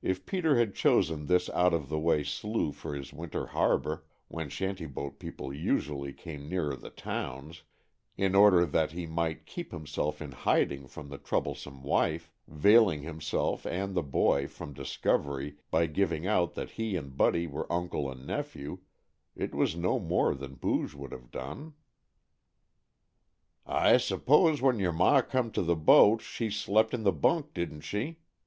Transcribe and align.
If 0.00 0.24
Peter 0.24 0.56
had 0.58 0.74
chosen 0.74 1.26
this 1.26 1.50
out 1.50 1.74
of 1.74 1.90
the 1.90 1.98
way 1.98 2.24
slough 2.24 2.76
for 2.76 2.94
his 2.94 3.12
winter 3.12 3.48
harbor 3.48 4.06
when 4.28 4.48
shanty 4.48 4.86
boat 4.86 5.18
people 5.18 5.52
usually 5.52 6.14
came 6.14 6.48
nearer 6.48 6.74
the 6.76 6.88
towns 6.88 7.62
in 8.16 8.34
order 8.34 8.64
that 8.64 8.92
he 8.92 9.06
might 9.06 9.44
keep 9.44 9.70
himself 9.70 10.22
in 10.22 10.32
hiding 10.32 10.86
from 10.86 11.10
the 11.10 11.18
troublesome 11.18 11.82
wife, 11.82 12.30
veiling 12.48 13.02
himself 13.02 13.66
and 13.66 13.94
the 13.94 14.02
boy 14.02 14.48
from 14.48 14.72
discovery 14.72 15.56
by 15.70 15.84
giving 15.84 16.26
out 16.26 16.54
that 16.54 16.70
he 16.70 16.96
and 16.96 17.18
Buddy 17.18 17.46
were 17.46 17.70
uncle 17.70 18.10
and 18.10 18.26
nephew, 18.26 18.78
it 19.36 19.54
was 19.54 19.76
no 19.76 19.98
more 19.98 20.34
than 20.34 20.54
Booge 20.54 20.94
would 20.94 21.12
have 21.12 21.30
done. 21.30 21.74
"I 23.66 23.98
suppose, 23.98 24.62
when 24.62 24.78
your 24.78 24.92
ma 24.92 25.20
come 25.20 25.50
to 25.50 25.60
the 25.60 25.76
boat, 25.76 26.22
she 26.22 26.48
slept 26.48 26.94
in 26.94 27.02
the 27.02 27.12
bunk, 27.12 27.52
didn't 27.52 27.82
she?" 27.82 28.20